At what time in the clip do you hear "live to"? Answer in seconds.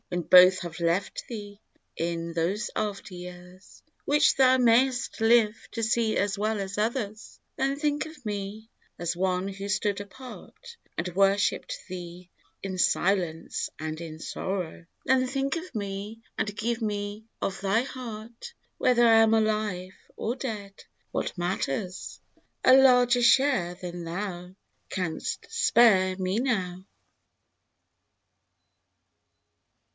5.21-5.83